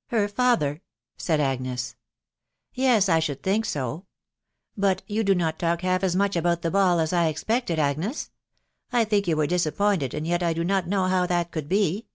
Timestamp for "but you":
4.76-5.24